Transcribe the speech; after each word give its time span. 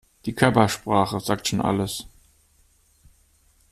Die 0.25 0.33
Körpersprache 0.33 1.19
sagt 1.19 1.47
schon 1.47 1.61
alles. 1.61 2.07